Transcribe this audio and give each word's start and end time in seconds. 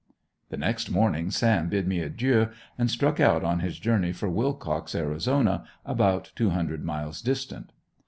The 0.49 0.57
next 0.57 0.89
morning 0.89 1.29
Sam 1.29 1.69
bid 1.69 1.87
me 1.87 1.99
adieu 2.01 2.49
and 2.75 2.89
struck 2.89 3.19
out 3.19 3.43
on 3.43 3.59
his 3.59 3.77
journey 3.77 4.11
for 4.13 4.31
Willcox, 4.31 4.95
Arizona, 4.95 5.63
about 5.85 6.31
two 6.35 6.49
hundred 6.49 6.83
miles 6.83 7.21
distant. 7.21 7.71